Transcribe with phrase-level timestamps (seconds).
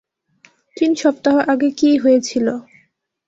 [0.77, 2.47] তিন সপ্তাহ আগে কি হয়েছিল?